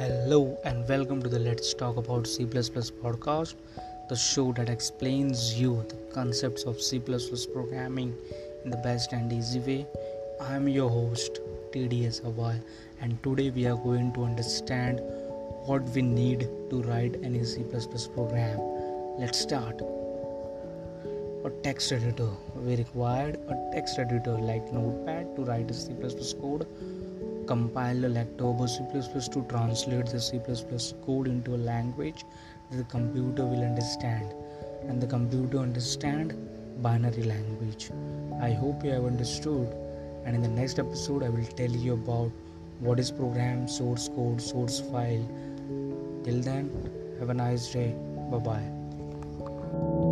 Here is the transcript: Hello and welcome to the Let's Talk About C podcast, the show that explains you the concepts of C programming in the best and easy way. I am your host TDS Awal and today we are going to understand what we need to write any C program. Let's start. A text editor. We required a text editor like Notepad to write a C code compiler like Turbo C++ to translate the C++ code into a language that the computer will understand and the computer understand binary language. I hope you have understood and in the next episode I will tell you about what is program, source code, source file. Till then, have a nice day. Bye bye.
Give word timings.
Hello 0.00 0.58
and 0.64 0.88
welcome 0.88 1.22
to 1.22 1.28
the 1.28 1.38
Let's 1.38 1.74
Talk 1.74 1.98
About 1.98 2.26
C 2.26 2.46
podcast, 2.46 3.54
the 4.08 4.16
show 4.16 4.50
that 4.52 4.70
explains 4.70 5.60
you 5.60 5.84
the 5.90 5.96
concepts 6.14 6.62
of 6.62 6.80
C 6.80 6.98
programming 6.98 8.16
in 8.64 8.70
the 8.70 8.78
best 8.78 9.12
and 9.12 9.30
easy 9.30 9.60
way. 9.60 9.86
I 10.40 10.56
am 10.56 10.68
your 10.68 10.88
host 10.88 11.40
TDS 11.72 12.24
Awal 12.24 12.58
and 13.02 13.22
today 13.22 13.50
we 13.50 13.66
are 13.66 13.76
going 13.76 14.14
to 14.14 14.24
understand 14.24 15.00
what 15.66 15.82
we 15.90 16.00
need 16.00 16.48
to 16.70 16.82
write 16.84 17.16
any 17.22 17.44
C 17.44 17.62
program. 18.14 18.58
Let's 19.18 19.38
start. 19.38 19.82
A 21.44 21.50
text 21.62 21.92
editor. 21.92 22.30
We 22.56 22.76
required 22.76 23.38
a 23.50 23.70
text 23.74 23.98
editor 23.98 24.38
like 24.38 24.72
Notepad 24.72 25.36
to 25.36 25.44
write 25.44 25.70
a 25.70 25.74
C 25.74 25.92
code 26.40 26.66
compiler 27.50 28.08
like 28.08 28.30
Turbo 28.38 28.66
C++ 28.66 28.80
to 29.34 29.44
translate 29.48 30.06
the 30.06 30.20
C++ 30.20 30.40
code 31.04 31.26
into 31.26 31.54
a 31.54 31.60
language 31.72 32.24
that 32.70 32.76
the 32.76 32.84
computer 32.84 33.44
will 33.44 33.62
understand 33.62 34.32
and 34.88 35.02
the 35.02 35.06
computer 35.06 35.58
understand 35.58 36.34
binary 36.82 37.24
language. 37.24 37.90
I 38.40 38.52
hope 38.52 38.84
you 38.84 38.90
have 38.90 39.04
understood 39.04 39.68
and 40.24 40.36
in 40.36 40.42
the 40.42 40.54
next 40.60 40.78
episode 40.78 41.22
I 41.22 41.28
will 41.28 41.50
tell 41.62 41.70
you 41.70 41.94
about 41.94 42.30
what 42.78 43.00
is 43.00 43.10
program, 43.10 43.68
source 43.68 44.08
code, 44.08 44.40
source 44.40 44.80
file. 44.80 45.26
Till 46.24 46.40
then, 46.40 46.70
have 47.18 47.30
a 47.30 47.34
nice 47.34 47.68
day. 47.72 47.94
Bye 48.30 48.38
bye. 48.38 50.09